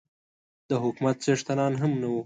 د 0.69 0.71
حکومت 0.83 1.15
څښتنان 1.23 1.73
هم 1.81 1.91
نه 2.01 2.07
وو. 2.11 2.19